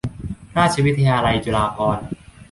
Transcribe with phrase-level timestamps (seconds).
[0.57, 2.05] ราชวิทยาลัยจุฬาภรณ์